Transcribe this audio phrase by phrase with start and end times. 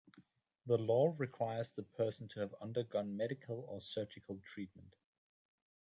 [0.65, 4.95] The law requires the person to have undergone medical or surgical treatment.